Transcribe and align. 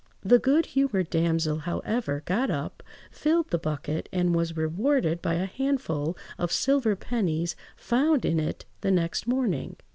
The 0.23 0.39
good–humoured 0.39 1.11
damsel, 1.11 1.59
however, 1.59 2.23
got 2.25 2.49
up, 2.49 2.81
filled 3.11 3.51
the 3.51 3.59
bucket, 3.59 4.09
and 4.11 4.33
was 4.33 4.57
rewarded 4.57 5.21
by 5.21 5.35
a 5.35 5.45
handful 5.45 6.17
of 6.39 6.51
silver 6.51 6.95
pennies 6.95 7.55
found 7.75 8.25
in 8.25 8.39
it 8.39 8.65
the 8.79 8.89
next 8.89 9.27
morning. 9.27 9.75